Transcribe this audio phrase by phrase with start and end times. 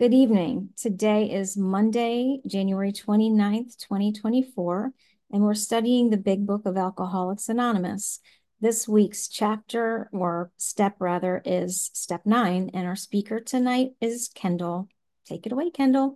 [0.00, 0.70] Good evening.
[0.78, 4.92] Today is Monday, January 29th, 2024,
[5.30, 8.20] and we're studying the Big Book of Alcoholics Anonymous.
[8.62, 14.88] This week's chapter, or step rather, is step nine, and our speaker tonight is Kendall.
[15.26, 16.14] Take it away, Kendall.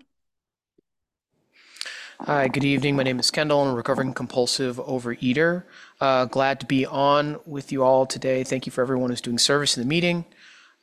[2.21, 2.97] Hi, good evening.
[2.97, 3.65] My name is Kendall.
[3.65, 5.65] I'm a recovering compulsive overeater.
[6.01, 8.45] Uh, glad to be on with you all today.
[8.45, 10.25] Thank you for everyone who's doing service in the meeting.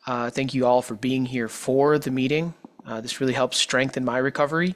[0.06, 2.54] Uh, thank you all for being here for the meeting.
[2.86, 4.76] Uh, this really helps strengthen my recovery.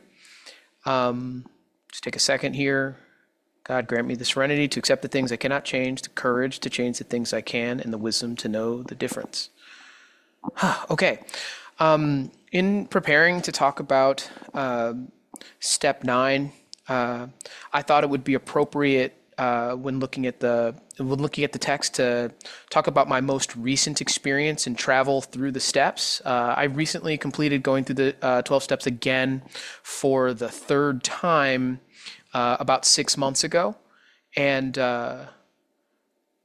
[0.86, 1.46] Um,
[1.92, 2.98] just take a second here.
[3.64, 6.70] God, grant me the serenity to accept the things I cannot change, the courage to
[6.70, 9.50] change the things I can, and the wisdom to know the difference.
[10.90, 11.20] okay.
[11.80, 14.94] Um, in preparing to talk about uh,
[15.60, 16.52] step nine,
[16.88, 17.28] uh,
[17.74, 21.60] I thought it would be appropriate uh, when looking at the when looking at the
[21.60, 22.32] text to
[22.70, 26.22] talk about my most recent experience and travel through the steps.
[26.24, 29.42] Uh, I recently completed going through the uh, 12 steps again
[29.84, 31.80] for the third time
[32.34, 33.76] uh, about six months ago.
[34.36, 35.26] And uh,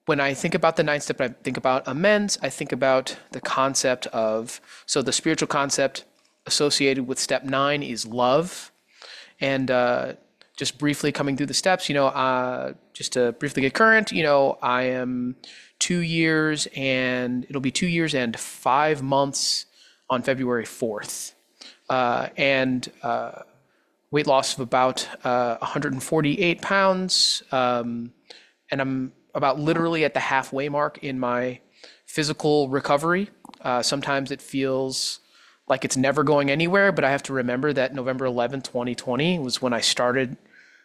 [0.06, 3.41] when I think about the ninth step, I think about amends, I think about the
[3.41, 6.05] concept of, so the spiritual concept
[6.46, 8.72] associated with step nine is love.
[9.41, 10.14] And uh,
[10.61, 14.22] just briefly coming through the steps, you know, uh, just to briefly get current, you
[14.22, 15.36] know, I am
[15.78, 19.64] two years and it'll be two years and five months
[20.11, 21.33] on February 4th.
[21.89, 23.41] Uh, and uh,
[24.11, 27.42] weight loss of about uh, 148 pounds.
[27.50, 28.12] Um,
[28.70, 31.61] and I'm about literally at the halfway mark in my
[32.05, 33.30] physical recovery.
[33.62, 35.20] Uh, sometimes it feels
[35.69, 39.62] like it's never going anywhere, but I have to remember that November 11, 2020 was
[39.62, 40.36] when I started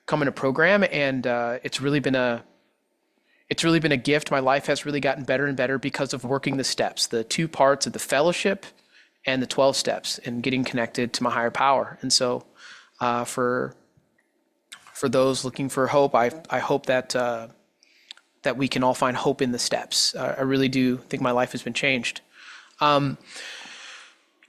[0.06, 2.44] coming to program, and uh, it's really been a
[3.50, 4.32] it's really been a gift.
[4.32, 7.48] My life has really gotten better and better because of working the steps, the two
[7.48, 8.66] parts of the fellowship
[9.28, 12.00] and the 12 steps, and getting connected to my higher power.
[12.02, 12.46] And so,
[13.00, 13.76] uh, for
[14.94, 17.50] for those looking for hope, I I hope that uh,
[18.44, 20.16] that we can all find hope in the steps.
[20.16, 22.22] I really do think my life has been changed.
[22.80, 23.18] Um,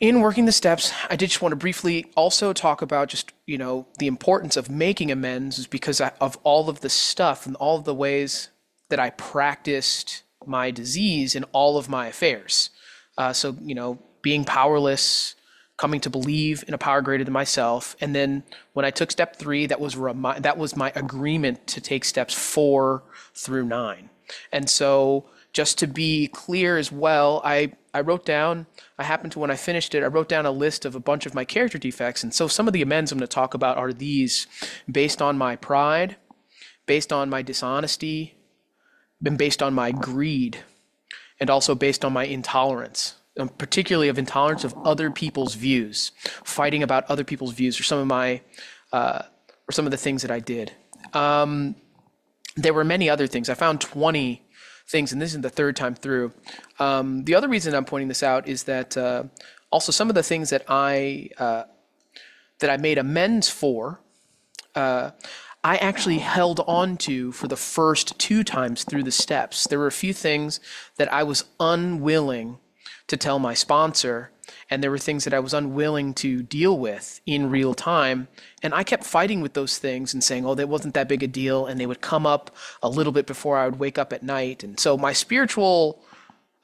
[0.01, 3.59] in working the steps, I did just want to briefly also talk about just, you
[3.59, 7.79] know, the importance of making amends is because of all of the stuff and all
[7.79, 8.51] of the ways
[8.91, 12.71] that I practiced my disease in all of my affairs.
[13.19, 15.35] Uh, so, you know, being powerless,
[15.77, 18.43] coming to believe in a power greater than myself, and then
[18.73, 22.35] when I took step three, that was remi- that was my agreement to take steps
[22.35, 23.03] four
[23.35, 24.11] through nine.
[24.53, 28.67] And so, just to be clear as well, I I wrote down,
[28.99, 31.25] I happened to, when I finished it, I wrote down a list of a bunch
[31.25, 32.23] of my character defects.
[32.23, 34.47] And so some of the amends I'm going to talk about are these
[34.91, 36.17] based on my pride,
[36.85, 38.37] based on my dishonesty,
[39.25, 40.59] and based on my greed,
[41.41, 46.13] and also based on my intolerance, um, particularly of intolerance of other people's views,
[46.45, 48.43] fighting about other people's views, or some of my,
[48.93, 49.23] uh,
[49.67, 50.73] or some of the things that I did.
[51.15, 51.77] Um,
[52.57, 53.49] there were many other things.
[53.49, 54.43] I found 20
[54.89, 56.33] things, and this is the third time through.
[56.79, 59.25] Um, the other reason I'm pointing this out is that uh,
[59.71, 61.65] also some of the things that I uh,
[62.59, 64.01] that I made amends for,
[64.75, 65.11] uh,
[65.63, 69.67] I actually held on to for the first two times through the steps.
[69.67, 70.61] There were a few things
[70.97, 72.59] that I was unwilling
[73.09, 74.31] to tell my sponsor
[74.69, 78.29] and there were things that I was unwilling to deal with in real time.
[78.63, 81.29] And I kept fighting with those things and saying, oh, that wasn't that big a
[81.29, 81.67] deal.
[81.67, 84.65] And they would come up a little bit before I would wake up at night.
[84.65, 86.03] And so my spiritual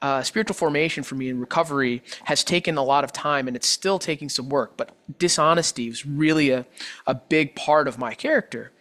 [0.01, 3.69] uh, spiritual formation for me in recovery has taken a lot of time and it's
[3.69, 4.75] still taking some work.
[4.75, 6.65] But dishonesty was really a,
[7.07, 8.73] a big part of my character.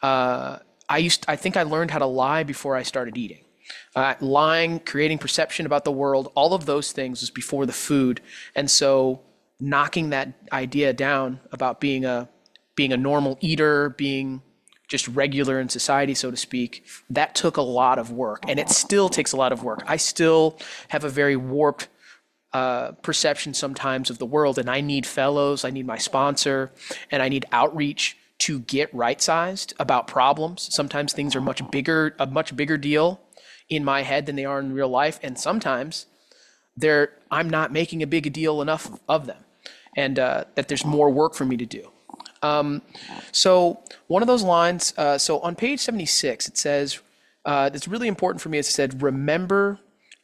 [0.00, 3.44] Uh, I used, I think I learned how to lie before I started eating
[3.94, 8.20] uh, lying, creating perception about the world, all of those things was before the food.
[8.54, 9.20] And so
[9.60, 12.28] knocking that idea down about being a
[12.76, 14.42] being a normal eater, being
[14.88, 18.42] just regular in society, so to speak, that took a lot of work.
[18.48, 19.82] And it still takes a lot of work.
[19.86, 20.58] I still
[20.88, 21.88] have a very warped
[22.52, 26.72] uh, perception sometimes of the world, and I need fellows, I need my sponsor,
[27.10, 30.74] and I need outreach to get right sized about problems.
[30.74, 33.20] Sometimes things are much bigger, a much bigger deal
[33.70, 35.18] in my head than they are in real life.
[35.22, 36.06] And sometimes
[36.76, 39.44] they're, I'm not making a big deal enough of them
[39.96, 41.90] and uh, that there's more work for me to do.
[42.42, 42.82] Um,
[43.32, 47.00] so one of those lines, uh, so on page 76, it says,
[47.44, 48.58] uh, it's really important for me.
[48.58, 49.80] It said, remember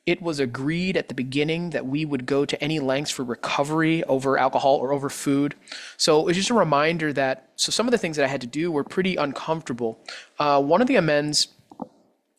[0.06, 4.04] it was agreed at the beginning that we would go to any lengths for recovery
[4.04, 5.56] over alcohol or over food.
[5.96, 8.46] So it's just a reminder that, so some of the things that I had to
[8.46, 9.98] do were pretty uncomfortable.
[10.38, 11.48] Uh, one of the amends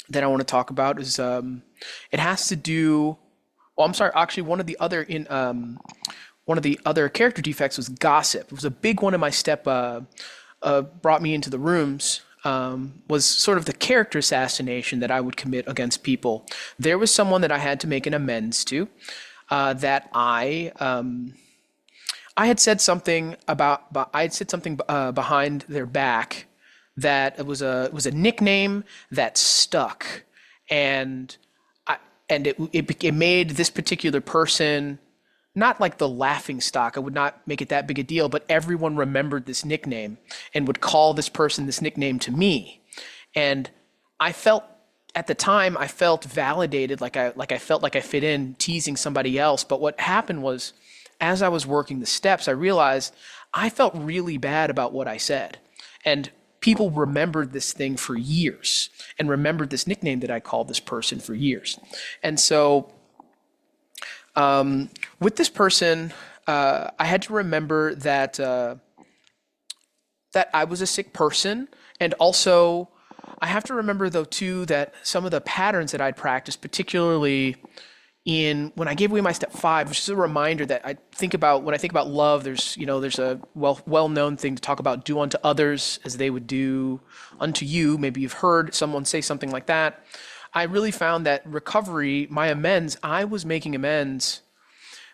[0.10, 1.64] that I want to talk about is um,
[2.12, 3.18] it has to do.
[3.78, 4.12] Well, I'm sorry.
[4.16, 5.80] Actually, one of the other in um,
[6.46, 8.48] one of the other character defects was gossip.
[8.48, 9.68] It was a big one in my step.
[9.68, 10.02] Uh,
[10.64, 15.22] uh, brought me into the rooms um, was sort of the character assassination that I
[15.22, 16.46] would commit against people.
[16.80, 18.88] There was someone that I had to make an amends to.
[19.50, 21.34] Uh, that I um,
[22.36, 23.84] I had said something about
[24.14, 26.47] I had said something uh, behind their back
[26.98, 30.24] that it was a it was a nickname that stuck,
[30.70, 31.36] and
[31.86, 31.98] I
[32.30, 35.00] and it it, it made this particular person
[35.58, 36.96] not like the laughing stock.
[36.96, 40.20] I would not make it that big a deal, but everyone remembered this nickname
[40.54, 42.80] and would call this person this nickname to me.
[43.34, 43.68] And
[44.20, 44.64] I felt
[45.16, 48.54] at the time I felt validated, like I like I felt like I fit in
[48.60, 49.64] teasing somebody else.
[49.64, 50.74] But what happened was
[51.20, 53.16] as I was working the steps, I realized
[53.52, 55.58] I felt really bad about what I said.
[56.06, 56.30] And
[56.68, 61.18] people remembered this thing for years and remembered this nickname that I called this person
[61.18, 61.80] for years.
[62.22, 62.92] And so
[64.36, 64.90] um,
[65.22, 66.12] with this person,
[66.46, 68.76] uh, I had to remember that uh,
[70.34, 71.70] that I was a sick person,
[72.02, 72.90] and also
[73.40, 77.56] I have to remember though too that some of the patterns that I'd practiced, particularly
[78.28, 81.34] in when I gave away my step five, which is a reminder that I think
[81.34, 82.44] about when I think about love.
[82.44, 86.00] There's you know there's a well well known thing to talk about do unto others
[86.04, 87.00] as they would do
[87.40, 87.98] unto you.
[87.98, 90.04] Maybe you've heard someone say something like that.
[90.54, 94.42] I really found that recovery, my amends, I was making amends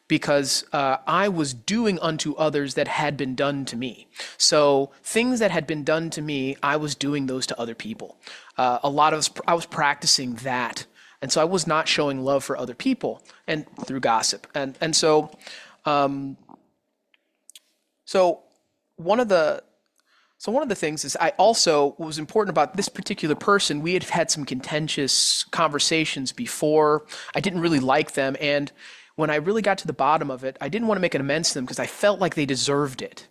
[0.08, 4.08] because uh, I was doing unto others that had been done to me.
[4.38, 8.18] So things that had been done to me, I was doing those to other people.
[8.58, 10.86] Uh, a lot of I was practicing that,
[11.24, 14.46] and so I was not showing love for other people and through gossip.
[14.54, 15.32] And and so,
[15.86, 16.36] um,
[18.04, 18.42] so
[18.98, 19.64] one of the
[20.38, 23.82] so one of the things is I also what was important about this particular person.
[23.82, 27.06] We had had some contentious conversations before.
[27.34, 28.70] I didn't really like them, and
[29.16, 31.22] when I really got to the bottom of it, I didn't want to make an
[31.22, 33.30] amends to them because I felt like they deserved it,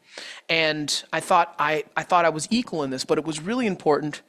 [0.48, 3.66] and I thought I I thought I was equal in this, but it was really
[3.66, 4.22] important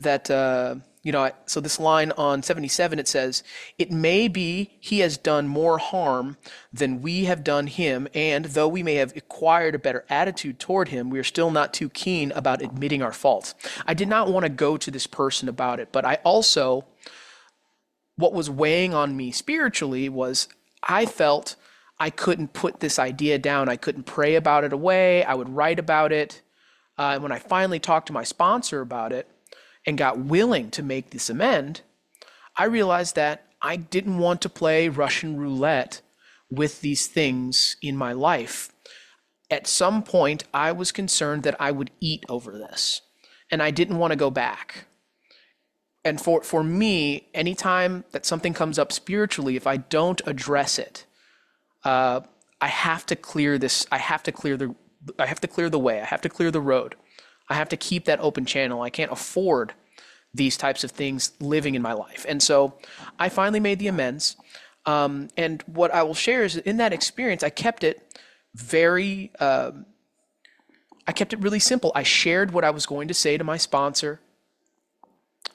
[0.00, 0.30] that.
[0.30, 3.42] Uh, you know, so this line on 77, it says,
[3.78, 6.36] It may be he has done more harm
[6.72, 10.88] than we have done him, and though we may have acquired a better attitude toward
[10.88, 13.54] him, we are still not too keen about admitting our faults.
[13.86, 16.84] I did not want to go to this person about it, but I also,
[18.16, 20.48] what was weighing on me spiritually was
[20.82, 21.56] I felt
[21.98, 23.70] I couldn't put this idea down.
[23.70, 25.24] I couldn't pray about it away.
[25.24, 26.42] I would write about it.
[26.98, 29.28] Uh, and when I finally talked to my sponsor about it,
[29.90, 31.80] and got willing to make this amend,
[32.56, 36.00] I realized that I didn't want to play Russian roulette
[36.48, 38.70] with these things in my life.
[39.50, 43.02] At some point, I was concerned that I would eat over this,
[43.50, 44.84] and I didn't want to go back.
[46.04, 51.04] And for, for me, anytime that something comes up spiritually, if I don't address it,
[51.84, 52.20] uh,
[52.60, 53.88] I have to clear this.
[53.90, 54.72] I have to clear the.
[55.18, 56.00] I have to clear the way.
[56.00, 56.94] I have to clear the road.
[57.48, 58.82] I have to keep that open channel.
[58.82, 59.74] I can't afford
[60.32, 62.24] these types of things living in my life.
[62.28, 62.74] And so
[63.18, 64.36] I finally made the amends.
[64.86, 68.18] Um, and what I will share is in that experience, I kept it
[68.54, 69.86] very, um,
[71.06, 71.92] I kept it really simple.
[71.94, 74.20] I shared what I was going to say to my sponsor.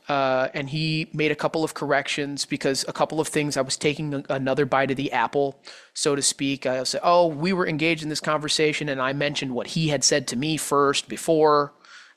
[0.08, 3.76] Uh, and he made a couple of corrections because a couple of things I was
[3.76, 5.60] taking another bite of the apple,
[5.94, 6.68] so to speak.
[6.68, 10.04] I said, "Oh, we were engaged in this conversation, and I mentioned what he had
[10.04, 11.74] said to me first before."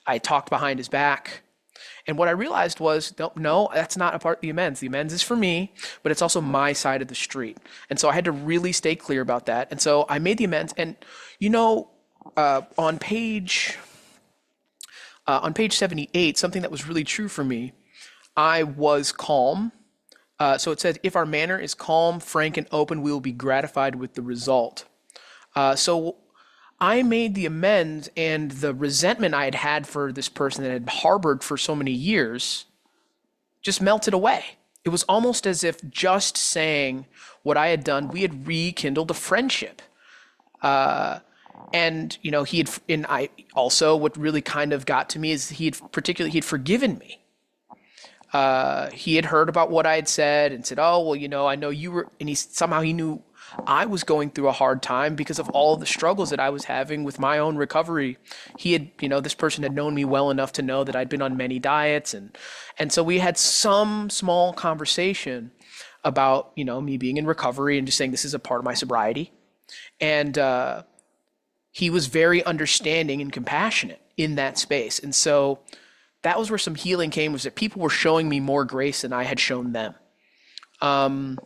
[0.07, 1.43] I talked behind his back.
[2.07, 4.81] And what I realized was, no, that's not a part of the amends.
[4.81, 7.59] The amends is for me, but it's also my side of the street.
[7.91, 9.69] And so I had to really stay clear about that.
[9.71, 10.75] And so I made the amends.
[10.77, 10.97] And
[11.39, 11.91] you know,
[12.37, 13.79] uh, on page
[15.29, 17.73] uh, on page 78, something that was really true for me,
[18.35, 19.73] I was calm.
[20.41, 23.33] Uh, so it says, if our manner is calm, frank, and open, we will be
[23.33, 24.87] gratified with the result.
[25.55, 26.17] Uh, so
[26.81, 30.75] I made the amends and the resentment I had had for this person that I
[30.75, 32.67] had harbored for so many years
[33.63, 34.45] just melted away.
[34.85, 37.07] It was almost as if just saying
[37.43, 39.83] what I had done, we had rekindled a friendship.
[40.63, 41.19] Uh,
[41.73, 45.33] and you know, he had, and I also what really kind of got to me
[45.33, 47.21] is he had particularly he had forgiven me.
[48.33, 51.47] Uh, he had heard about what I had said and said, "Oh, well, you know,
[51.47, 53.23] I know you were," and he somehow he knew
[53.67, 56.65] I was going through a hard time because of all the struggles that I was
[56.65, 58.19] having with my own recovery.
[58.57, 61.09] He had, you know, this person had known me well enough to know that I'd
[61.09, 62.37] been on many diets and
[62.79, 65.51] and so we had some small conversation
[66.05, 68.65] about, you know, me being in recovery and just saying this is a part of
[68.65, 69.33] my sobriety.
[70.01, 70.85] And uh,
[71.73, 74.99] he was very understanding and compassionate in that space.
[74.99, 75.61] And so
[76.23, 79.13] that was where some healing came was that people were showing me more grace than
[79.13, 79.95] I had shown them.
[80.81, 81.39] Um,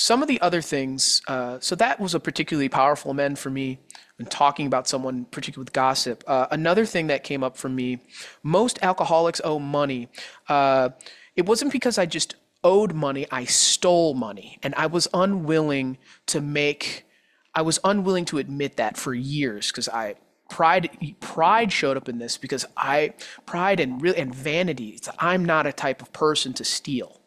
[0.00, 3.80] some of the other things, uh, so that was a particularly powerful amend for me
[4.16, 6.22] when talking about someone, particularly with gossip.
[6.28, 7.98] Uh, another thing that came up for me
[8.44, 10.08] most alcoholics owe money.
[10.48, 10.90] Uh,
[11.34, 14.60] it wasn't because I just owed money, I stole money.
[14.62, 17.04] And I was unwilling to make,
[17.52, 20.14] I was unwilling to admit that for years because I,
[20.48, 23.14] pride pride showed up in this because I
[23.46, 24.98] pride and really and vanity.
[25.18, 27.17] I'm not a type of person to steal.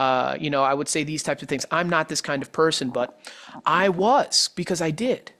[0.00, 1.66] Uh, you know, I would say these types of things.
[1.70, 3.20] I'm not this kind of person, but
[3.66, 5.32] I was because I did.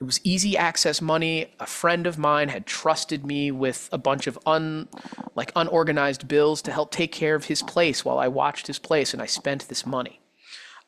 [0.00, 1.52] It was easy access money.
[1.60, 4.88] A friend of mine had trusted me with a bunch of un,
[5.34, 9.12] like unorganized bills to help take care of his place while I watched his place,
[9.12, 10.18] and I spent this money.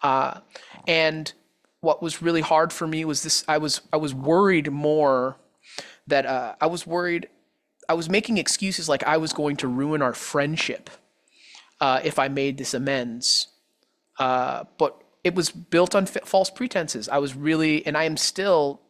[0.01, 0.41] Uh,
[0.87, 1.31] and
[1.83, 5.37] what was really hard for me was this: I was I was worried more
[6.07, 7.29] that uh, I was worried.
[7.91, 10.89] I was making excuses like I was going to ruin our friendship
[11.81, 13.49] uh, if I made this amends.
[14.19, 17.09] Uh, but it was built on f- false pretenses.
[17.09, 18.81] I was really, and I am still,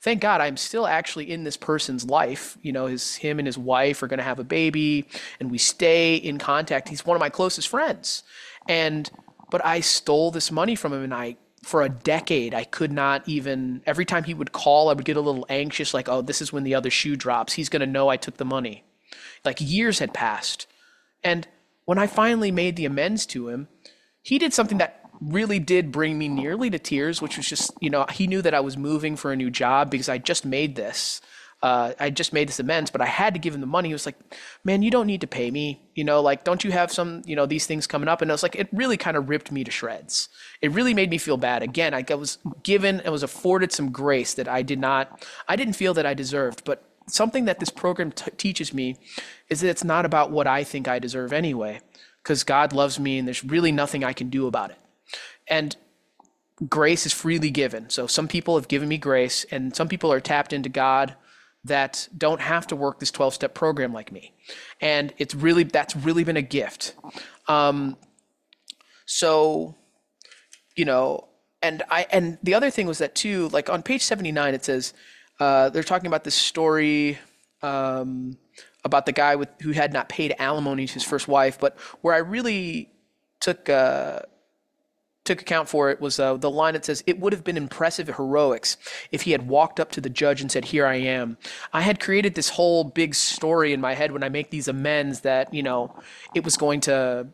[0.00, 2.58] thank God, I'm still actually in this person's life.
[2.62, 5.06] You know, his, him and his wife are going to have a baby,
[5.38, 6.88] and we stay in contact.
[6.88, 8.22] He's one of my closest friends,
[8.68, 9.10] and
[9.50, 13.22] but I stole this money from him, and I for a decade i could not
[13.28, 16.40] even every time he would call i would get a little anxious like oh this
[16.40, 18.82] is when the other shoe drops he's going to know i took the money
[19.44, 20.66] like years had passed
[21.22, 21.46] and
[21.90, 23.66] when I finally made the amends to him,
[24.22, 27.90] he did something that really did bring me nearly to tears, which was just, you
[27.90, 30.76] know, he knew that I was moving for a new job because I just made
[30.76, 31.20] this.
[31.64, 33.88] Uh, I just made this amends, but I had to give him the money.
[33.88, 34.14] He was like,
[34.62, 35.82] man, you don't need to pay me.
[35.96, 38.22] You know, like, don't you have some, you know, these things coming up?
[38.22, 40.28] And I was like, it really kind of ripped me to shreds.
[40.62, 41.64] It really made me feel bad.
[41.64, 45.74] Again, I was given, I was afforded some grace that I did not, I didn't
[45.74, 48.96] feel that I deserved, but something that this program t- teaches me
[49.48, 51.80] is that it's not about what I think I deserve anyway,
[52.22, 54.78] because God loves me and there's really nothing I can do about it.
[55.48, 55.76] And
[56.68, 57.90] grace is freely given.
[57.90, 61.16] So some people have given me grace, and some people are tapped into God
[61.64, 64.32] that don't have to work this 12 step program like me.
[64.80, 66.94] And it's really, that's really been a gift.
[67.48, 67.96] Um,
[69.04, 69.74] so,
[70.76, 71.28] you know,
[71.62, 74.94] and I, and the other thing was that too, like on page 79, it says,
[75.40, 77.18] uh, they're talking about this story
[77.62, 78.36] um,
[78.84, 82.14] about the guy with who had not paid alimony to his first wife, but where
[82.14, 82.90] I really
[83.40, 84.20] took uh,
[85.24, 88.08] took account for it was uh, the line that says, "It would have been impressive
[88.08, 88.76] heroics
[89.10, 91.38] if he had walked up to the judge and said, "Here I am."
[91.72, 95.20] I had created this whole big story in my head when I make these amends
[95.20, 95.94] that you know
[96.34, 97.28] it was going to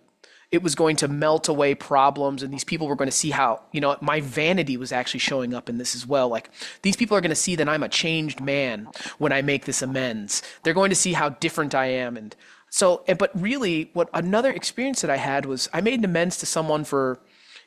[0.52, 3.60] it was going to melt away problems and these people were going to see how
[3.72, 6.28] you know my vanity was actually showing up in this as well.
[6.28, 6.50] Like
[6.82, 8.88] these people are going to see that i'm a changed man
[9.18, 10.42] when i make this amends.
[10.62, 12.34] They're going to see how different i am and
[12.70, 16.46] so but really what another experience that i had was i made an amends to
[16.46, 17.20] someone for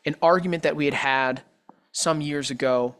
[0.06, 1.42] an argument that we had had
[1.92, 2.96] some years ago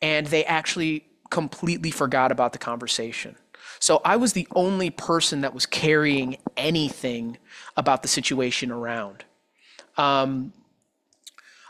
[0.00, 3.36] and they actually completely forgot about the conversation.
[3.80, 7.38] So I was the only person that was carrying anything
[7.78, 9.24] about the situation around.
[9.96, 10.52] Um,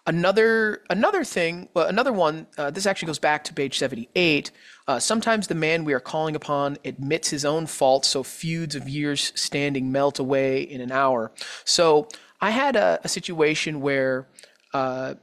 [0.05, 2.47] another another thing, well, another one.
[2.57, 4.51] Uh, this actually goes back to page seventy-eight.
[4.89, 8.89] Uh, sometimes the man we are calling upon admits his own faults, so feuds of
[8.89, 11.31] years standing melt away in an hour.
[11.65, 12.09] So
[12.41, 14.27] I had a, a situation where.
[14.75, 15.15] Uh,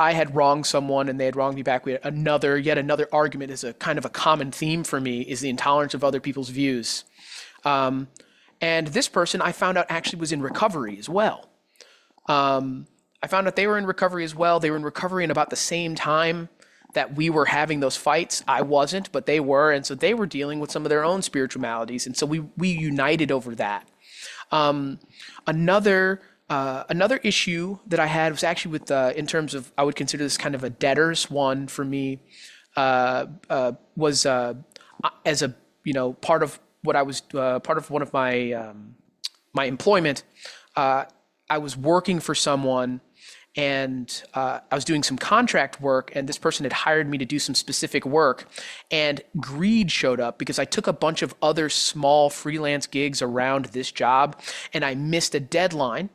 [0.00, 1.84] I had wronged someone and they had wronged me back.
[1.84, 5.22] We had another, yet another argument is a kind of a common theme for me
[5.22, 7.02] is the intolerance of other people's views.
[7.64, 8.06] Um,
[8.60, 11.48] and this person I found out actually was in recovery as well.
[12.26, 12.86] Um,
[13.22, 14.60] I found out they were in recovery as well.
[14.60, 16.48] They were in recovery in about the same time
[16.94, 18.42] that we were having those fights.
[18.46, 19.72] I wasn't, but they were.
[19.72, 22.06] And so they were dealing with some of their own spiritual maladies.
[22.06, 23.88] And so we, we united over that.
[24.50, 25.00] Um,
[25.46, 29.82] another uh, another issue that I had was actually with, uh, in terms of, I
[29.82, 32.20] would consider this kind of a debtors one for me,
[32.74, 34.54] uh, uh was uh,
[35.26, 38.52] as a, you know, part of what I was, uh, part of one of my,
[38.52, 38.94] um,
[39.52, 40.22] my employment,
[40.76, 43.00] I was working for someone
[43.56, 47.24] and uh, I was doing some contract work, and this person had hired me to
[47.24, 48.46] do some specific work.
[48.90, 53.64] And greed showed up because I took a bunch of other small freelance gigs around
[53.66, 54.40] this job,
[54.72, 56.10] and I missed a deadline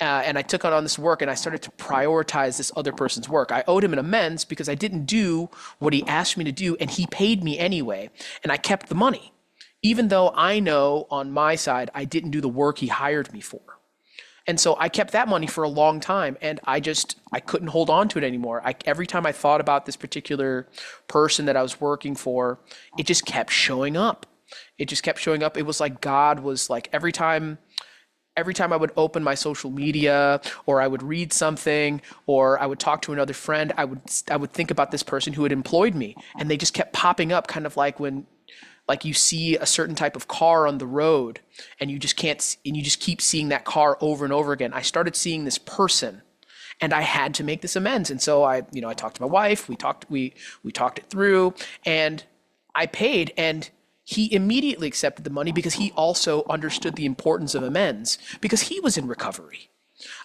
[0.00, 3.28] uh, and I took on this work and I started to prioritize this other person's
[3.28, 3.52] work.
[3.52, 6.76] I owed him an amends because I didn't do what he asked me to do,
[6.80, 8.10] and he paid me anyway,
[8.42, 9.32] and I kept the money,
[9.82, 13.40] even though I know on my side I didn't do the work he hired me
[13.40, 13.60] for.
[14.46, 17.68] And so I kept that money for a long time, and I just I couldn't
[17.68, 18.62] hold on to it anymore.
[18.64, 20.66] I, every time I thought about this particular
[21.08, 22.58] person that I was working for,
[22.98, 24.26] it just kept showing up.
[24.78, 25.56] It just kept showing up.
[25.56, 27.58] It was like God was like every time
[28.36, 32.66] every time I would open my social media or I would read something or I
[32.66, 35.52] would talk to another friend, I would I would think about this person who had
[35.52, 38.26] employed me, and they just kept popping up, kind of like when
[38.90, 41.40] like you see a certain type of car on the road
[41.78, 44.72] and you just can't and you just keep seeing that car over and over again.
[44.74, 46.22] I started seeing this person
[46.82, 49.22] and i had to make this amends and so i you know i talked to
[49.22, 50.32] my wife we talked we
[50.62, 51.52] we talked it through
[51.84, 52.24] and
[52.74, 53.68] i paid and
[54.10, 58.80] he immediately accepted the money because he also understood the importance of amends because he
[58.80, 59.70] was in recovery.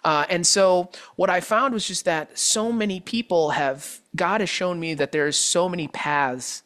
[0.04, 4.50] Uh, and so what I found was just that so many people have, God has
[4.50, 6.64] shown me that there's so many paths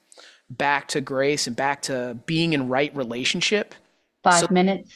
[0.50, 3.76] back to grace and back to being in right relationship.
[4.24, 4.94] Five so, minutes.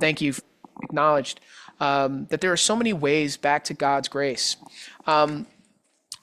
[0.00, 0.34] Thank you.
[0.82, 1.40] Acknowledged
[1.80, 4.56] um, that there are so many ways back to God's grace.
[5.06, 5.46] Um,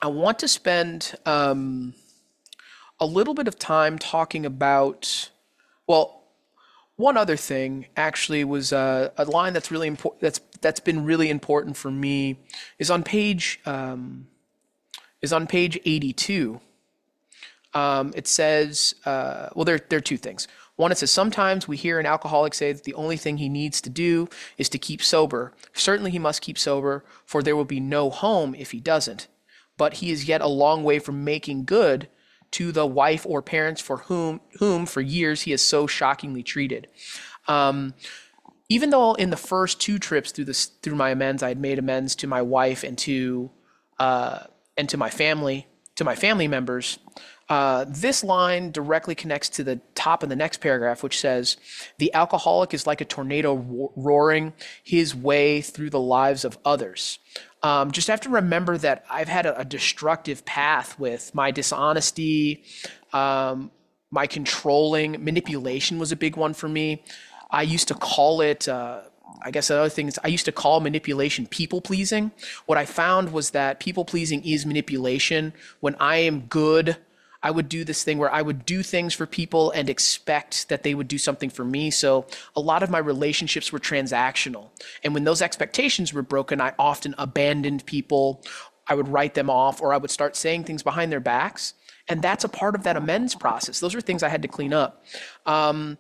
[0.02, 1.94] I want to spend um,
[3.00, 5.30] a little bit of time talking about,
[5.88, 6.24] well,
[6.96, 10.22] one other thing actually was uh, a line that's really important.
[10.22, 12.40] That's that's been really important for me
[12.78, 14.28] is on page um,
[15.22, 16.60] is on page eighty two
[17.74, 20.48] um, it says, uh, well, there, there are two things.
[20.76, 23.82] One, it says, sometimes we hear an alcoholic say that the only thing he needs
[23.82, 25.54] to do is to keep sober.
[25.74, 29.28] Certainly he must keep sober, for there will be no home if he doesn't.
[29.78, 32.08] But he is yet a long way from making good
[32.52, 36.88] to the wife or parents for whom, whom for years he has so shockingly treated.
[37.48, 37.94] Um,
[38.70, 41.80] even though in the first two trips through this through my amends, I had made
[41.80, 43.50] amends to my wife and to
[44.00, 44.44] uh,
[44.78, 47.00] and to my family, to my family members,
[47.50, 51.58] uh, this line directly connects to the top of the next paragraph, which says,
[51.98, 54.54] The alcoholic is like a tornado roaring
[54.84, 57.18] his way through the lives of others.
[57.64, 62.64] Um, just have to remember that I've had a, a destructive path with my dishonesty,
[63.14, 63.72] um,
[64.12, 67.04] my controlling, manipulation was a big one for me.
[67.50, 69.02] I used to call it, uh,
[69.44, 72.32] I guess another thing is I used to call manipulation people pleasing.
[72.68, 75.54] What I found was that people pleasing is manipulation.
[75.80, 76.98] When I am good,
[77.42, 80.84] I would do this thing where I would do things for people and expect that
[80.84, 81.90] they would do something for me.
[81.90, 84.70] So a lot of my relationships were transactional.
[85.04, 88.44] And when those expectations were broken, I often abandoned people.
[88.88, 91.76] I would write them off or I would start saying things behind their backs.
[92.10, 93.80] And that's a part of that amends process.
[93.80, 95.06] Those are things I had to clean up.
[95.46, 95.98] Um,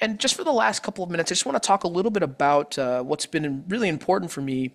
[0.00, 2.10] and just for the last couple of minutes, I just want to talk a little
[2.10, 4.74] bit about uh, what's been really important for me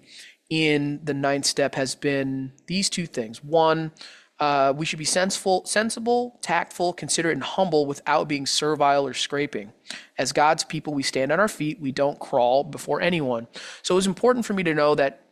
[0.50, 3.44] in the ninth step has been these two things.
[3.44, 3.92] One,
[4.40, 9.74] uh, we should be sensible, sensible, tactful, considerate, and humble without being servile or scraping.
[10.18, 11.80] As God's people, we stand on our feet.
[11.80, 13.48] We don't crawl before anyone.
[13.82, 15.24] So it was important for me to know that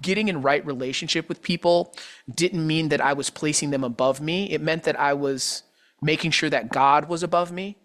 [0.00, 1.94] getting in right relationship with people
[2.32, 4.50] didn't mean that I was placing them above me.
[4.50, 5.64] It meant that I was
[6.00, 7.76] making sure that God was above me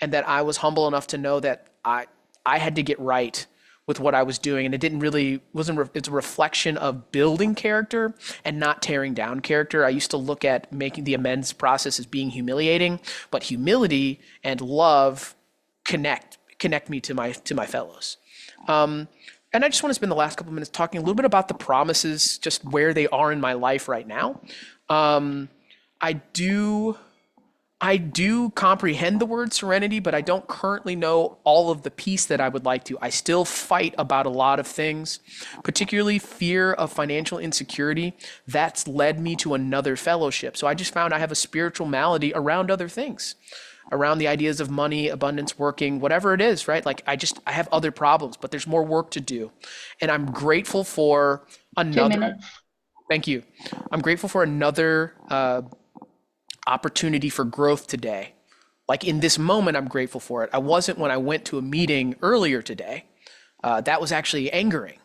[0.00, 2.06] and that I was humble enough to know that I
[2.44, 3.44] I had to get right
[3.86, 5.78] with what I was doing, and it didn't really wasn't.
[5.78, 9.84] Re- it's a reflection of building character and not tearing down character.
[9.84, 14.60] I used to look at making the amends process as being humiliating, but humility and
[14.60, 15.34] love
[15.84, 18.16] connect connect me to my to my fellows.
[18.68, 19.08] Um,
[19.52, 21.48] and I just want to spend the last couple minutes talking a little bit about
[21.48, 24.40] the promises, just where they are in my life right now.
[24.88, 25.48] Um,
[26.00, 26.98] I do
[27.80, 32.24] I do comprehend the word serenity, but I don't currently know all of the peace
[32.24, 32.96] that I would like to.
[33.02, 35.20] I still fight about a lot of things,
[35.62, 38.14] particularly fear of financial insecurity.
[38.48, 40.56] That's led me to another fellowship.
[40.56, 43.34] So I just found I have a spiritual malady around other things,
[43.92, 46.84] around the ideas of money, abundance, working, whatever it is, right?
[46.84, 49.52] Like I just, I have other problems, but there's more work to do.
[50.00, 52.38] And I'm grateful for another.
[53.10, 53.42] Thank you.
[53.92, 55.12] I'm grateful for another.
[55.28, 55.62] Uh,
[56.66, 58.34] opportunity for growth today.
[58.88, 60.50] Like in this moment, I'm grateful for it.
[60.52, 63.06] I wasn't when I went to a meeting earlier today.
[63.64, 64.98] Uh, that was actually angering.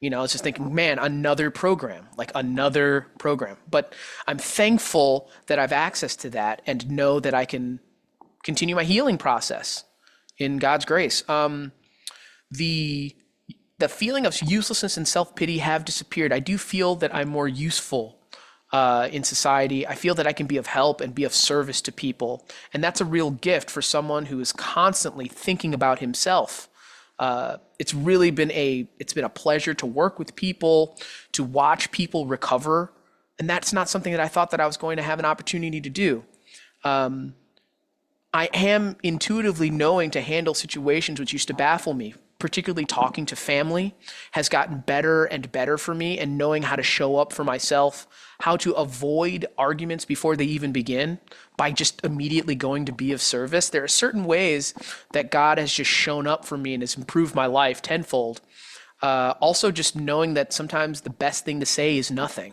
[0.00, 3.56] You know, I was just thinking, man, another program, like another program.
[3.70, 3.94] But
[4.26, 7.80] I'm thankful that I've access to that and know that I can
[8.42, 9.84] continue my healing process
[10.38, 11.26] in God's grace.
[11.28, 11.72] Um,
[12.50, 13.16] the
[13.78, 16.32] the feeling of uselessness and self pity have disappeared.
[16.32, 18.18] I do feel that I'm more useful
[18.74, 19.86] uh, in society.
[19.86, 22.44] I feel that I can be of help and be of service to people.
[22.72, 26.68] And that's a real gift for someone who is constantly thinking about himself.
[27.20, 30.98] Uh, it's really been a it's been a pleasure to work with people,
[31.30, 32.92] to watch people recover,
[33.38, 35.80] and that's not something that I thought that I was going to have an opportunity
[35.80, 36.24] to do.
[36.82, 37.36] Um,
[38.32, 43.34] I am intuitively knowing to handle situations which used to baffle me, particularly talking to
[43.34, 43.94] family,
[44.32, 48.06] has gotten better and better for me and knowing how to show up for myself,
[48.40, 51.18] how to avoid arguments before they even begin
[51.56, 53.70] by just immediately going to be of service.
[53.70, 54.74] There are certain ways
[55.14, 58.42] that God has just shown up for me and has improved my life tenfold.
[59.00, 62.52] Uh, also, just knowing that sometimes the best thing to say is nothing.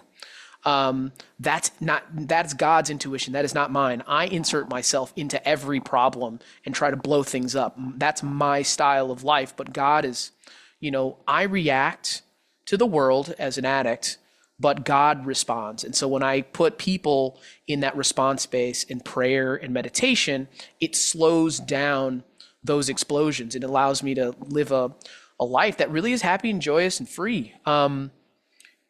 [0.64, 3.34] Um, that's not that's God's intuition.
[3.34, 4.04] That is not mine.
[4.08, 7.76] I insert myself into every problem and try to blow things up.
[7.98, 9.56] That's my style of life.
[9.56, 10.32] But God is,
[10.80, 12.22] you know, I react
[12.66, 14.18] to the world as an addict,
[14.60, 15.84] but God responds.
[15.84, 20.48] And so when I put people in that response space in prayer and meditation,
[20.80, 22.24] it slows down
[22.64, 23.56] those explosions.
[23.56, 24.94] It allows me to live a,
[25.40, 27.56] a life that really is happy and joyous and free.
[27.66, 28.12] Um,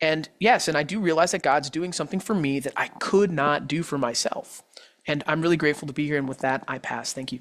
[0.01, 3.31] and yes, and I do realize that God's doing something for me that I could
[3.31, 4.63] not do for myself.
[5.07, 6.17] And I'm really grateful to be here.
[6.17, 7.13] And with that, I pass.
[7.13, 7.39] Thank you.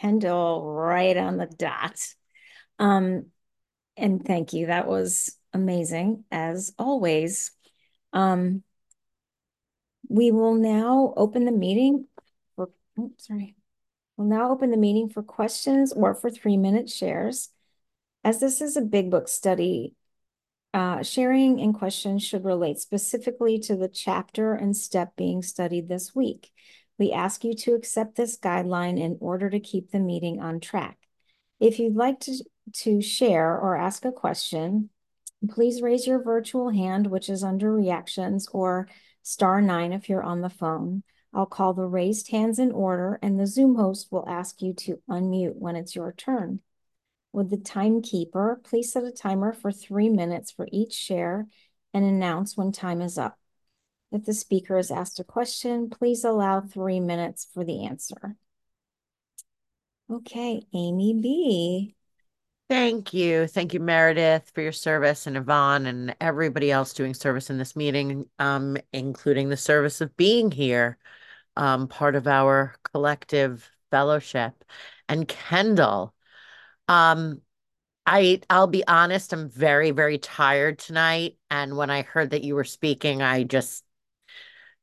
[0.00, 2.00] Kendall, right on the dot.
[2.78, 3.26] Um,
[3.96, 4.66] and thank you.
[4.66, 7.52] That was amazing, as always.
[8.12, 8.64] Um,
[10.08, 12.06] we will now open the meeting
[12.56, 13.54] for, oh, sorry.
[14.16, 17.48] We'll now open the meeting for questions or for three minute shares.
[18.24, 19.94] As this is a big book study,
[20.72, 26.14] uh, sharing and questions should relate specifically to the chapter and step being studied this
[26.14, 26.50] week.
[26.98, 30.98] We ask you to accept this guideline in order to keep the meeting on track.
[31.58, 32.44] If you'd like to,
[32.84, 34.90] to share or ask a question,
[35.50, 38.88] please raise your virtual hand, which is under reactions, or
[39.22, 41.02] star nine if you're on the phone.
[41.34, 45.00] I'll call the raised hands in order, and the Zoom host will ask you to
[45.10, 46.60] unmute when it's your turn.
[47.32, 51.46] Would the timekeeper please set a timer for three minutes for each share
[51.94, 53.38] and announce when time is up?
[54.10, 58.36] If the speaker is asked a question, please allow three minutes for the answer.
[60.10, 61.94] Okay, Amy B.
[62.68, 63.46] Thank you.
[63.46, 67.76] Thank you, Meredith, for your service, and Yvonne, and everybody else doing service in this
[67.76, 70.98] meeting, um, including the service of being here,
[71.56, 74.64] um, part of our collective fellowship.
[75.08, 76.14] And Kendall,
[76.92, 77.40] um,
[78.04, 81.36] I I'll be honest, I'm very, very tired tonight.
[81.50, 83.82] And when I heard that you were speaking, I just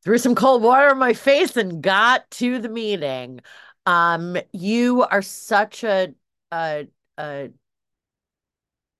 [0.03, 3.41] threw some cold water on my face and got to the meeting.
[3.85, 6.15] Um, you are such a
[6.51, 6.87] a,
[7.19, 7.49] a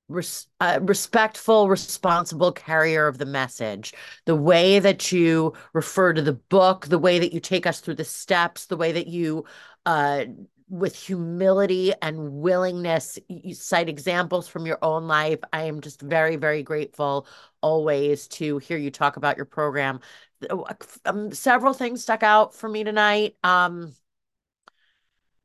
[0.08, 0.48] res,
[0.82, 3.94] respectful, responsible carrier of the message.
[4.26, 7.96] The way that you refer to the book, the way that you take us through
[7.96, 9.46] the steps, the way that you
[9.88, 10.26] uh,
[10.70, 15.40] with humility and willingness you cite examples from your own life.
[15.52, 17.28] I am just very very grateful
[17.62, 20.00] always to hear you talk about your program.
[21.06, 23.36] Um, several things stuck out for me tonight.
[23.44, 23.94] Um,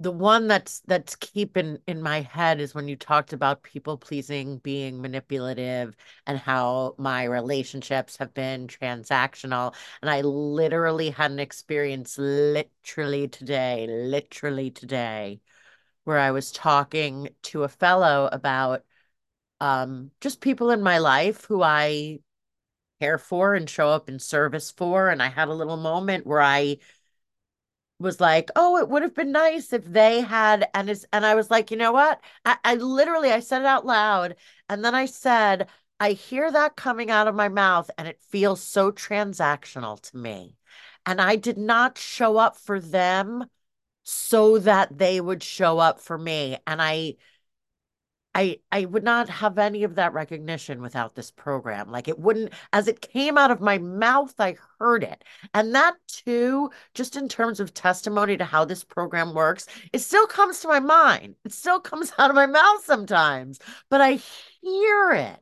[0.04, 4.58] the one that's that's keeping in my head is when you talked about people pleasing
[4.58, 12.18] being manipulative and how my relationships have been transactional and i literally had an experience
[12.18, 15.40] literally today literally today
[16.04, 18.82] where i was talking to a fellow about
[19.62, 22.18] um just people in my life who i
[23.00, 26.42] care for and show up in service for and i had a little moment where
[26.42, 26.76] i
[28.04, 31.34] was like, "Oh, it would have been nice if they had," and it's and I
[31.34, 32.20] was like, you know what?
[32.44, 34.36] I, I literally I said it out loud,
[34.68, 35.68] and then I said,
[36.00, 40.56] I hear that coming out of my mouth, and it feels so transactional to me,
[41.06, 43.46] and I did not show up for them
[44.04, 47.16] so that they would show up for me, and I
[48.34, 51.90] I I would not have any of that recognition without this program.
[51.90, 55.24] Like it wouldn't as it came out of my mouth, I heard it.
[55.54, 60.26] And that too, just in terms of testimony to how this program works, it still
[60.26, 61.36] comes to my mind.
[61.44, 63.58] It still comes out of my mouth sometimes,
[63.90, 64.20] but I
[64.62, 65.40] hear it.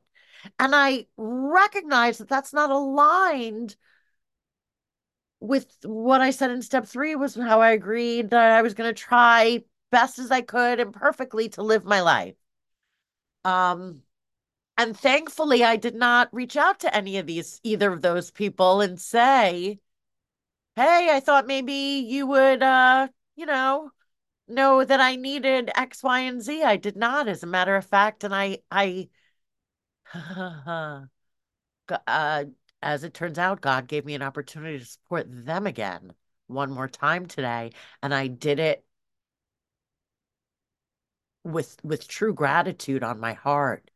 [0.59, 3.77] And I recognize that that's not aligned
[5.41, 8.89] with what I said in step 3 was how I agreed that I was going
[8.93, 12.35] to try best as I could and perfectly to live my life.
[13.45, 14.03] Um,
[14.79, 18.81] and thankfully, I did not reach out to any of these, either of those people
[18.81, 19.79] and say,
[20.77, 21.73] hey, I thought maybe
[22.09, 23.91] you would, uh, you know,
[24.49, 26.63] know that I needed X, Y, and Z.
[26.63, 28.25] I did not, as a matter of fact.
[28.25, 29.09] And I, I,
[32.07, 32.45] uh,
[32.83, 36.13] as it turns out, God gave me an opportunity to support them again
[36.47, 37.73] one more time today.
[38.03, 38.85] And I did it
[41.45, 43.91] with with true gratitude on my heart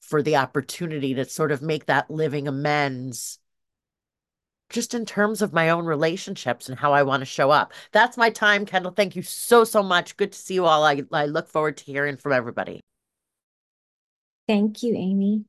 [0.00, 3.38] for the opportunity to sort of make that living amends
[4.70, 7.72] just in terms of my own relationships and how I want to show up.
[7.92, 8.92] That's my time, Kendall.
[8.92, 10.16] Thank you so, so much.
[10.16, 10.84] Good to see you all.
[10.84, 12.80] I, I look forward to hearing from everybody.
[14.46, 15.44] Thank you, Amy.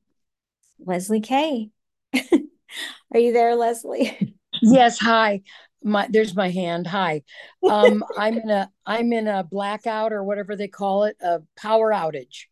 [0.84, 1.70] Leslie Kay.
[2.14, 4.36] Are you there, Leslie?
[4.64, 5.40] Yes, hi.
[5.84, 6.86] My there's my hand.
[6.86, 7.22] Hi.
[7.68, 11.92] Um I'm in a I'm in a blackout or whatever they call it, a power
[11.92, 12.46] outage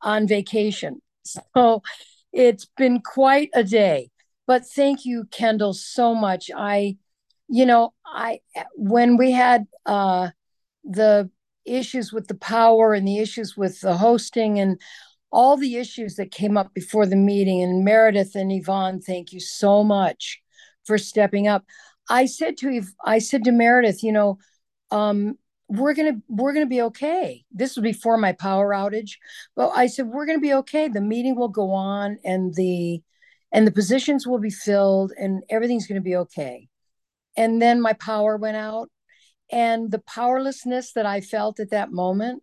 [0.00, 1.00] on vacation.
[1.24, 1.82] So
[2.32, 4.10] it's been quite a day.
[4.48, 6.50] But thank you, Kendall, so much.
[6.52, 6.96] I,
[7.48, 8.40] you know, I
[8.74, 10.30] when we had uh
[10.82, 11.30] the
[11.64, 14.80] issues with the power and the issues with the hosting and
[15.30, 17.62] all the issues that came up before the meeting.
[17.62, 20.40] And Meredith and Yvonne, thank you so much
[20.84, 21.64] for stepping up.
[22.08, 24.38] I said to I said to Meredith, you know,
[24.90, 25.38] um,
[25.68, 27.44] we're gonna we're gonna be okay.
[27.50, 29.12] This was before my power outage,
[29.56, 30.88] but I said we're gonna be okay.
[30.88, 33.02] The meeting will go on, and the
[33.52, 36.68] and the positions will be filled, and everything's gonna be okay.
[37.36, 38.90] And then my power went out,
[39.50, 42.42] and the powerlessness that I felt at that moment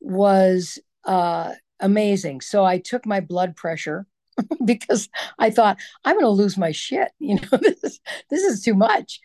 [0.00, 2.40] was uh, amazing.
[2.40, 4.06] So I took my blood pressure
[4.64, 7.10] because I thought I'm going to lose my shit.
[7.18, 8.00] You know, this is
[8.30, 9.20] this is too much,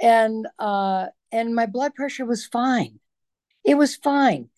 [0.00, 3.00] and uh, and my blood pressure was fine.
[3.64, 4.48] It was fine.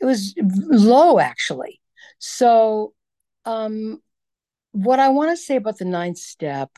[0.00, 1.80] It was low actually.
[2.18, 2.92] So,
[3.44, 4.02] um,
[4.72, 6.70] what I want to say about the ninth step,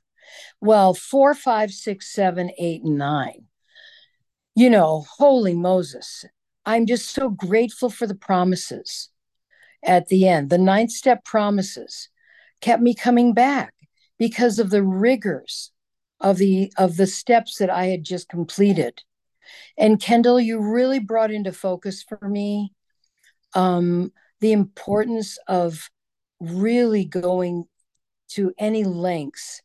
[0.61, 3.47] well, four, five, six, seven, eight, and nine.
[4.55, 6.25] You know, holy Moses!
[6.65, 9.09] I'm just so grateful for the promises
[9.83, 10.51] at the end.
[10.51, 12.09] The ninth step promises
[12.63, 13.75] kept me coming back
[14.19, 15.71] because of the rigors
[16.21, 19.03] of the of the steps that I had just completed.
[19.77, 22.73] And Kendall, you really brought into focus for me
[23.55, 25.91] um, the importance of
[26.41, 27.65] really going
[28.31, 29.61] to any lengths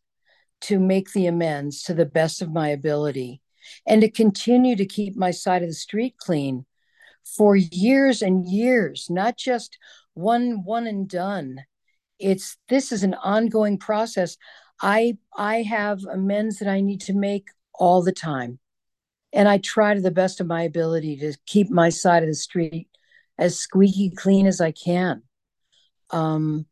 [0.62, 3.42] to make the amends to the best of my ability
[3.86, 6.66] and to continue to keep my side of the street clean
[7.24, 9.78] for years and years, not just
[10.16, 11.60] one one and done
[12.20, 14.38] it's this is an ongoing process.
[14.82, 18.60] I i have amends that i need to make all the time.
[19.34, 22.36] And i try to the best of my ability to keep my side of the
[22.36, 22.88] street
[23.38, 25.24] as squeaky clean as i can.
[26.12, 26.66] Um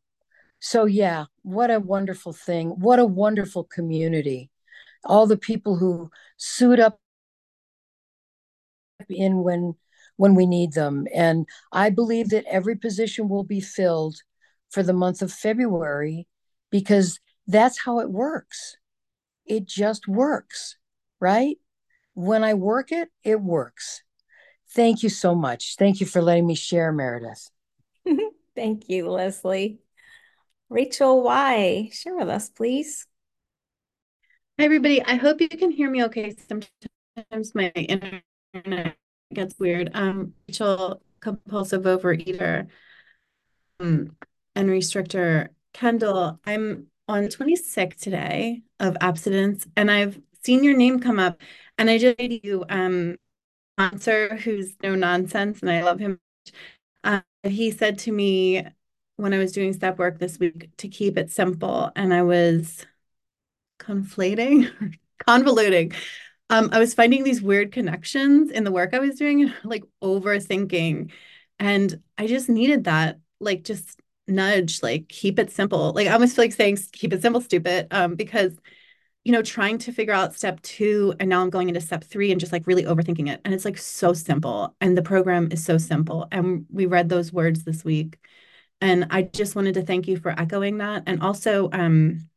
[0.60, 2.70] so yeah what a wonderful thing.
[2.70, 4.50] What a wonderful community.
[5.04, 7.00] All the people who suit up
[9.10, 9.76] in when
[10.18, 11.08] when we need them.
[11.14, 14.16] And I believe that every position will be filled
[14.76, 16.28] for the month of February
[16.70, 18.76] because that's how it works.
[19.46, 20.76] It just works,
[21.22, 21.56] right?
[22.14, 24.04] When I work it, it works.
[24.72, 25.78] Thank you so much.
[25.78, 27.50] Thank you for letting me share, Meredith.
[28.56, 29.80] Thank you, Leslie.
[30.68, 33.08] Rachel Y, share with us, please.
[34.60, 35.02] Hi, everybody.
[35.02, 36.36] I hope you can hear me okay.
[36.50, 38.98] Sometimes my internet
[39.34, 39.92] gets weird.
[39.94, 42.68] Um, Rachel, compulsive overeater
[43.80, 44.18] um,
[44.56, 45.50] and restrictor.
[45.74, 51.42] Kendall, I'm on 26 today of abstinence, and I've seen your name come up,
[51.78, 53.18] and I just you um
[53.78, 56.20] sponsor who's no nonsense, and I love him.
[57.04, 58.64] Uh, he said to me
[59.18, 62.86] when I was doing step work this week to keep it simple, and I was
[63.80, 64.72] conflating,
[65.28, 65.94] convoluting
[66.50, 71.12] um, I was finding these weird connections in the work I was doing, like overthinking.
[71.60, 75.94] And I just needed that, like just nudge, like keep it simple.
[75.94, 77.88] Like I almost feel like saying keep it simple, stupid.
[77.92, 78.58] Um, because
[79.24, 82.32] you know, trying to figure out step two, and now I'm going into step three
[82.32, 83.42] and just like really overthinking it.
[83.44, 84.76] And it's like so simple.
[84.80, 86.28] And the program is so simple.
[86.32, 88.20] And we read those words this week.
[88.82, 91.04] And I just wanted to thank you for echoing that.
[91.08, 92.30] And also um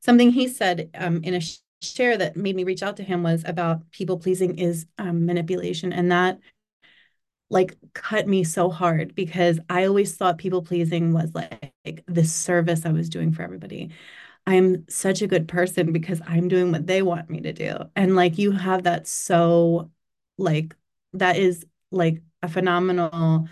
[0.00, 1.40] something he said um in a
[1.82, 5.92] share that made me reach out to him was about people pleasing is um, manipulation.
[5.92, 6.38] And that
[7.50, 12.84] like cut me so hard because I always thought people pleasing was like, this service
[12.84, 13.90] I was doing for everybody.
[14.46, 17.76] I'm such a good person because I'm doing what they want me to do.
[17.96, 19.90] And like you have that so
[20.38, 20.74] like
[21.14, 23.48] that is like a phenomenal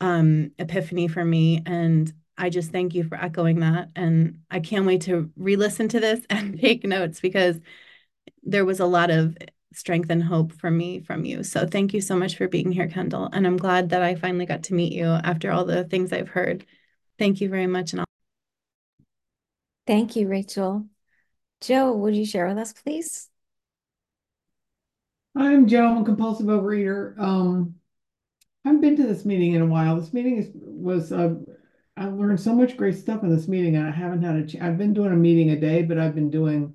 [0.00, 3.90] um epiphany for me and I just thank you for echoing that.
[3.96, 7.58] And I can't wait to re listen to this and take notes because
[8.42, 9.36] there was a lot of
[9.72, 11.42] strength and hope for me from you.
[11.42, 13.28] So thank you so much for being here, Kendall.
[13.32, 16.28] And I'm glad that I finally got to meet you after all the things I've
[16.28, 16.66] heard.
[17.18, 17.92] Thank you very much.
[17.92, 18.06] And I'll-
[19.86, 20.86] Thank you, Rachel.
[21.60, 23.28] Joe, would you share with us, please?
[25.36, 25.86] I'm Joe.
[25.86, 27.18] I'm a compulsive overeater.
[27.18, 27.76] Um,
[28.64, 29.98] I haven't been to this meeting in a while.
[29.98, 31.34] This meeting is was uh,
[31.96, 33.76] I learned so much great stuff in this meeting.
[33.76, 34.46] And I haven't had a.
[34.46, 36.74] Ch- I've been doing a meeting a day, but I've been doing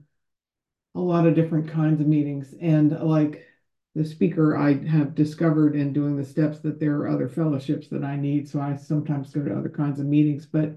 [0.95, 2.53] a lot of different kinds of meetings.
[2.60, 3.45] And like
[3.93, 8.03] the speaker, I have discovered in doing the steps that there are other fellowships that
[8.03, 8.49] I need.
[8.49, 10.45] So I sometimes go to other kinds of meetings.
[10.45, 10.75] But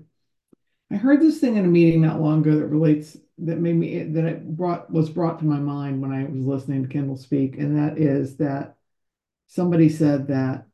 [0.91, 4.03] I heard this thing in a meeting not long ago that relates that made me
[4.03, 7.57] that it brought was brought to my mind when I was listening to Kendall speak,
[7.59, 8.77] and that is that
[9.47, 10.67] somebody said that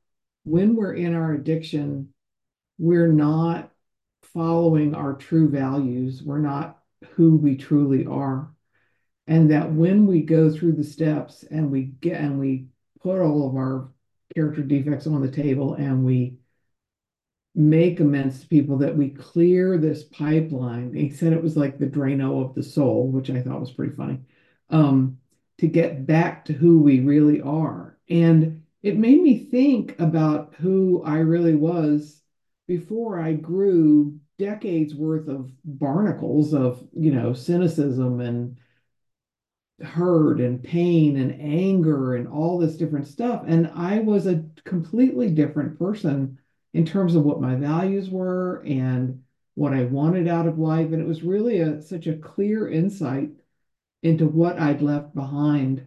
[0.44, 2.14] when we're in our addiction,
[2.78, 3.70] we're not
[4.22, 6.22] following our true values.
[6.22, 6.78] We're not
[7.10, 8.53] who we truly are.
[9.26, 12.66] And that when we go through the steps and we get and we
[13.02, 13.90] put all of our
[14.34, 16.36] character defects on the table and we
[17.54, 20.92] make amends to people that we clear this pipeline.
[20.92, 23.94] He said it was like the Drano of the soul, which I thought was pretty
[23.94, 24.18] funny,
[24.70, 25.18] um,
[25.58, 27.96] to get back to who we really are.
[28.10, 32.20] And it made me think about who I really was
[32.66, 38.58] before I grew decades worth of barnacles of, you know, cynicism and
[39.82, 43.44] hurt and pain and anger and all this different stuff.
[43.46, 46.38] And I was a completely different person
[46.72, 49.22] in terms of what my values were and
[49.54, 50.92] what I wanted out of life.
[50.92, 53.30] And it was really a, such a clear insight
[54.02, 55.86] into what I'd left behind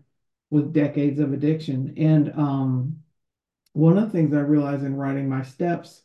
[0.49, 1.93] with decades of addiction.
[1.97, 2.97] And um,
[3.73, 6.01] one of the things I realized in writing my steps,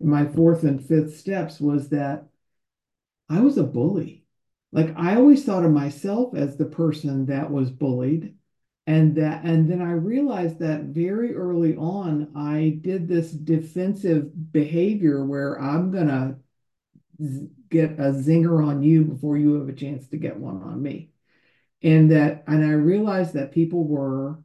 [0.00, 2.26] my fourth and fifth steps, was that
[3.28, 4.25] I was a bully.
[4.72, 8.34] Like I always thought of myself as the person that was bullied
[8.88, 15.24] and that and then i realized that very early on i did this defensive behavior
[15.24, 16.36] where i'm gonna
[17.70, 21.10] get a zinger on you before you have a chance to get one on me.
[21.82, 24.38] And that and i realized that people were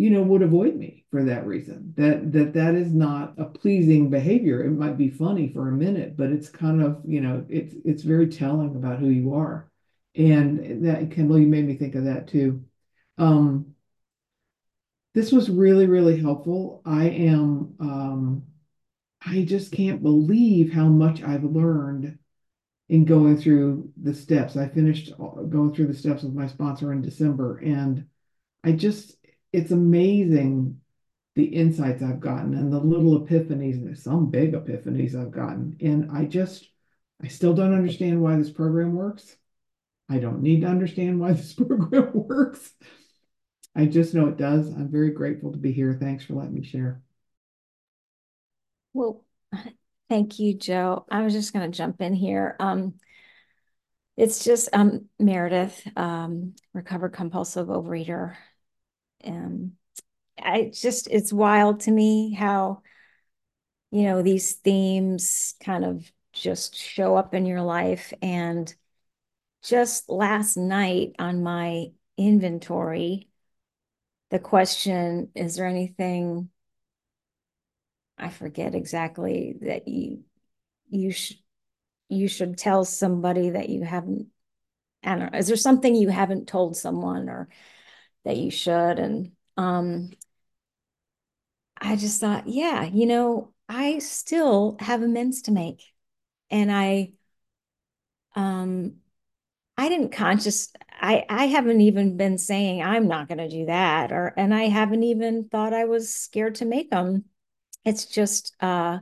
[0.00, 4.08] you know would avoid me for that reason that that that is not a pleasing
[4.10, 7.74] behavior it might be funny for a minute but it's kind of you know it's
[7.84, 9.70] it's very telling about who you are
[10.14, 12.64] and that kendall you made me think of that too
[13.18, 13.74] um,
[15.14, 16.82] this was really, really helpful.
[16.84, 18.44] I am, um,
[19.24, 22.18] I just can't believe how much I've learned
[22.88, 24.56] in going through the steps.
[24.56, 28.06] I finished going through the steps with my sponsor in December, and
[28.62, 29.16] I just,
[29.52, 30.80] it's amazing
[31.36, 35.76] the insights I've gotten and the little epiphanies, and some big epiphanies I've gotten.
[35.80, 36.68] And I just,
[37.22, 39.36] I still don't understand why this program works.
[40.08, 42.72] I don't need to understand why this program works.
[43.74, 44.66] I just know it does.
[44.66, 45.96] I'm very grateful to be here.
[46.00, 47.00] Thanks for letting me share.
[48.92, 49.24] Well,
[50.08, 51.06] thank you, Joe.
[51.10, 52.56] I was just going to jump in here.
[52.58, 52.94] Um,
[54.16, 58.34] it's just um, Meredith, um, recovered compulsive overeater.
[59.22, 59.72] And
[60.40, 62.82] I just, it's wild to me how,
[63.90, 68.12] you know, these themes kind of just show up in your life.
[68.22, 68.72] And
[69.62, 73.28] just last night on my inventory,
[74.30, 76.48] the question is there anything
[78.16, 80.24] I forget exactly that you
[80.88, 81.38] you should
[82.08, 84.28] you should tell somebody that you haven't
[85.02, 87.48] I don't know is there something you haven't told someone or
[88.24, 90.10] that you should and um
[91.78, 95.82] I just thought yeah you know I still have amends to make
[96.50, 97.12] and I
[98.34, 98.94] um
[99.78, 104.12] I didn't conscious I I haven't even been saying I'm not going to do that
[104.12, 107.26] or and I haven't even thought I was scared to make them.
[107.84, 109.00] It's just uh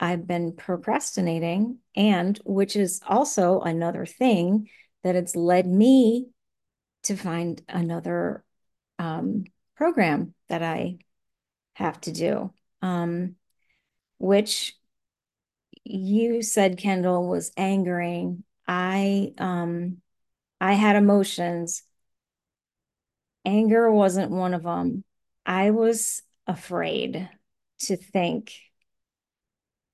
[0.00, 4.68] I've been procrastinating and which is also another thing
[5.04, 6.28] that it's led me
[7.08, 8.44] to find another
[8.98, 9.44] um,
[9.76, 10.98] program that I
[11.74, 12.52] have to do.
[12.80, 13.34] Um,
[14.18, 14.74] which
[15.84, 19.98] you said Kendall was angering I um
[20.60, 21.82] I had emotions.
[23.44, 25.04] Anger wasn't one of them.
[25.46, 27.28] I was afraid
[27.80, 28.52] to think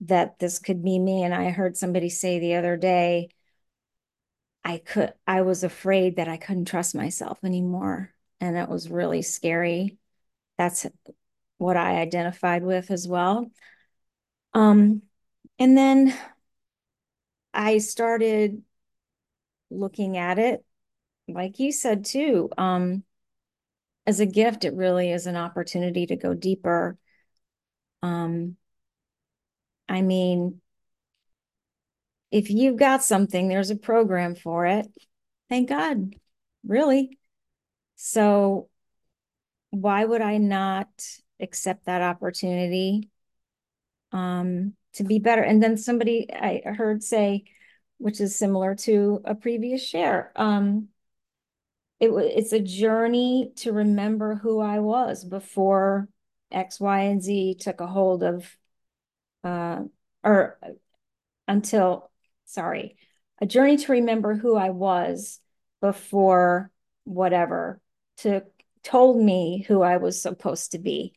[0.00, 3.28] that this could be me and I heard somebody say the other day
[4.64, 9.22] I could I was afraid that I couldn't trust myself anymore and it was really
[9.22, 9.98] scary.
[10.58, 10.86] That's
[11.58, 13.50] what I identified with as well.
[14.54, 15.02] Um
[15.58, 16.14] and then
[17.54, 18.62] I started
[19.70, 20.64] looking at it,
[21.28, 23.04] like you said too, um,
[24.06, 26.98] as a gift, it really is an opportunity to go deeper.
[28.02, 28.56] Um,
[29.88, 30.60] I mean,
[32.34, 34.88] if you've got something, there's a program for it.
[35.48, 36.14] Thank God,
[36.66, 37.16] really.
[37.94, 38.68] So,
[39.70, 40.88] why would I not
[41.38, 43.08] accept that opportunity?
[44.10, 45.42] Um, to be better.
[45.42, 47.44] And then somebody I heard say,
[47.98, 50.88] which is similar to a previous share, um,
[52.00, 56.08] it it's a journey to remember who I was before
[56.50, 58.56] X, Y, and Z took a hold of,
[59.44, 59.82] uh,
[60.24, 60.58] or
[61.46, 62.10] until,
[62.46, 62.96] sorry,
[63.40, 65.40] a journey to remember who I was
[65.80, 66.70] before
[67.04, 67.80] whatever
[68.18, 68.44] to
[68.82, 71.14] told me who I was supposed to be.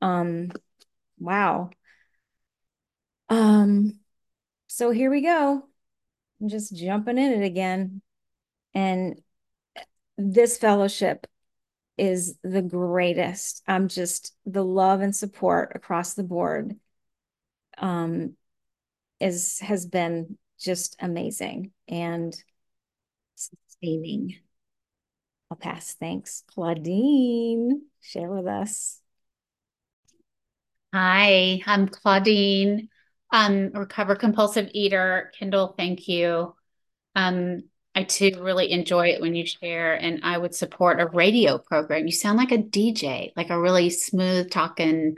[0.00, 0.50] Um,
[1.18, 1.70] wow.
[3.28, 4.00] Um,
[4.68, 5.62] so here we go.
[6.40, 8.00] I'm just jumping in it again.
[8.74, 9.20] And
[10.16, 11.26] this fellowship
[11.98, 13.62] is the greatest.
[13.66, 16.76] I'm just the love and support across the board
[17.78, 18.34] um
[19.20, 22.34] is has been just amazing and
[23.34, 24.36] sustaining.
[25.50, 25.94] I'll pass.
[25.94, 26.44] Thanks.
[26.46, 29.00] Claudine, share with us.
[30.92, 32.88] Hi, I'm Claudine.
[33.32, 35.32] Um, recover compulsive eater.
[35.38, 36.54] Kendall, thank you.
[37.14, 37.62] Um,
[37.94, 42.06] I too really enjoy it when you share, and I would support a radio program.
[42.06, 45.16] You sound like a DJ, like a really smooth talking,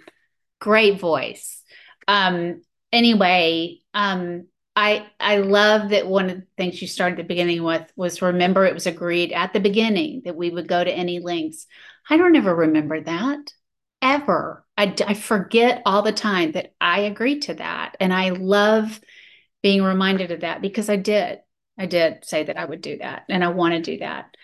[0.58, 1.62] great voice.
[2.08, 7.28] Um, anyway, um, I I love that one of the things you started at the
[7.28, 10.90] beginning with was remember it was agreed at the beginning that we would go to
[10.90, 11.66] any links.
[12.08, 13.52] I don't ever remember that
[14.02, 14.66] ever.
[14.76, 17.96] I, I forget all the time that I agreed to that.
[18.00, 19.00] And I love
[19.62, 21.38] being reminded of that because I did.
[21.78, 24.36] I did say that I would do that and I want to do that.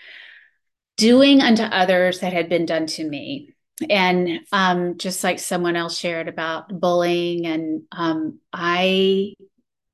[0.97, 3.55] Doing unto others that had been done to me.
[3.89, 9.35] And um, just like someone else shared about bullying, and um, I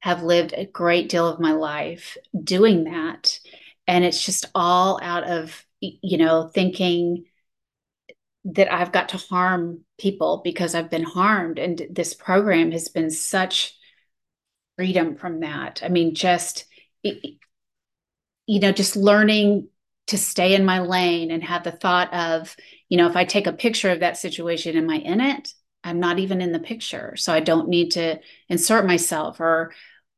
[0.05, 3.41] have lived a great deal of my life doing that.
[3.87, 7.25] And it's just all out of, you know, thinking
[8.45, 11.59] that I've got to harm people because I've been harmed.
[11.59, 13.79] And this program has been such
[14.77, 15.81] freedom from that.
[15.83, 16.67] I mean, just
[17.03, 19.69] you know, just learning
[20.09, 22.55] to stay in my lane and have the thought of,
[22.91, 25.55] you know, if I take a picture of that situation, am I in it?
[25.83, 27.17] I'm not even in the picture.
[27.17, 29.73] So I don't need to insert myself or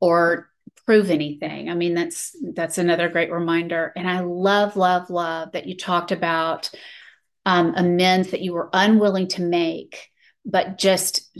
[0.06, 0.48] or
[0.86, 1.68] prove anything.
[1.68, 3.92] I mean, that's that's another great reminder.
[3.96, 6.70] And I love, love, love that you talked about
[7.44, 10.08] um, amends that you were unwilling to make,
[10.44, 11.36] but just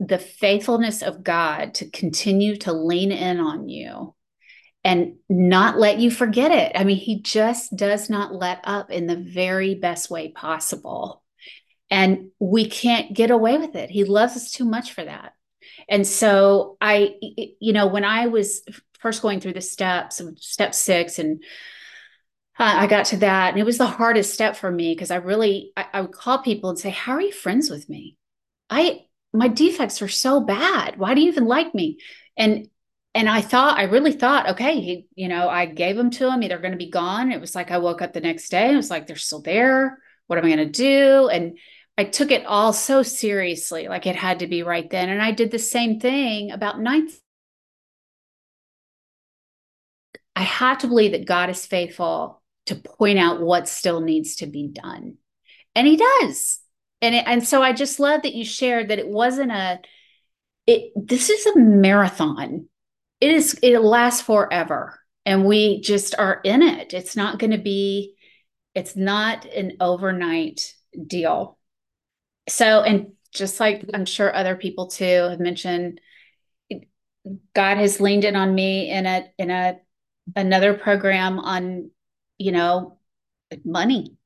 [0.00, 4.14] the faithfulness of God to continue to lean in on you
[4.82, 6.72] and not let you forget it.
[6.74, 11.22] I mean, he just does not let up in the very best way possible.
[11.90, 13.90] And we can't get away with it.
[13.90, 15.32] He loves us too much for that.
[15.88, 17.14] And so I,
[17.60, 18.62] you know, when I was
[19.00, 21.42] first going through the steps, of step six, and
[22.58, 25.16] uh, I got to that, and it was the hardest step for me because I
[25.16, 28.16] really, I, I would call people and say, "How are you friends with me?
[28.68, 30.98] I, my defects are so bad.
[30.98, 31.98] Why do you even like me?"
[32.36, 32.68] And
[33.14, 36.40] and I thought, I really thought, okay, he, you know, I gave them to him.
[36.40, 37.32] They're going to be gone.
[37.32, 38.72] It was like I woke up the next day.
[38.72, 39.98] It was like they're still there.
[40.26, 41.28] What am I going to do?
[41.28, 41.58] And
[41.98, 45.08] I took it all so seriously, like it had to be right then.
[45.08, 47.20] And I did the same thing about ninth.
[50.36, 54.46] I had to believe that God is faithful to point out what still needs to
[54.46, 55.16] be done.
[55.74, 56.60] And he does.
[57.02, 59.80] And it, and so I just love that you shared that it wasn't a
[60.68, 62.68] it this is a marathon
[63.20, 67.58] it is it lasts forever and we just are in it it's not going to
[67.58, 68.14] be
[68.74, 70.74] it's not an overnight
[71.06, 71.57] deal
[72.48, 76.00] so and just like i'm sure other people too have mentioned
[77.54, 79.78] god has leaned in on me in a in a
[80.36, 81.90] another program on
[82.38, 82.98] you know
[83.64, 84.16] money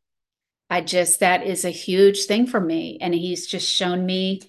[0.71, 4.41] i just that is a huge thing for me and he's just shown me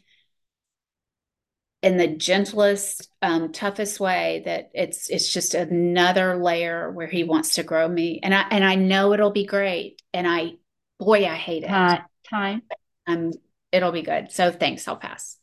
[1.83, 7.55] in the gentlest, um, toughest way that it's it's just another layer where he wants
[7.55, 10.01] to grow me, and I and I know it'll be great.
[10.13, 10.53] And I,
[10.97, 11.69] boy, I hate it.
[11.69, 11.99] Uh,
[12.29, 12.61] time.
[13.05, 13.33] Um,
[13.73, 14.31] it'll be good.
[14.31, 14.87] So thanks.
[14.87, 15.37] I'll pass.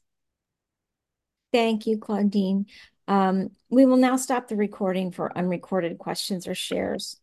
[1.52, 2.66] Thank you, Claudine.
[3.08, 7.19] Um, we will now stop the recording for unrecorded questions or shares.